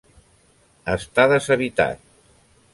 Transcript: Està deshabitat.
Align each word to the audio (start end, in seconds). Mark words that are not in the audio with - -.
Està 0.95 1.27
deshabitat. 1.33 2.05